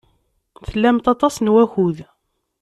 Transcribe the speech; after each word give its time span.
Tlamt 0.67 1.05
aṭas 1.13 1.35
n 1.39 1.51
wakud. 1.53 1.97